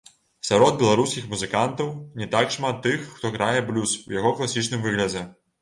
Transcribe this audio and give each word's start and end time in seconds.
Сярод 0.47 0.79
беларускіх 0.83 1.27
музыкантаў 1.33 1.91
не 2.21 2.29
так 2.33 2.55
шмат 2.57 2.81
тых, 2.89 3.07
хто 3.19 3.33
грае 3.39 3.61
блюз 3.71 3.97
у 4.11 4.19
яго 4.19 4.37
класічным 4.41 4.81
выглядзе. 4.89 5.29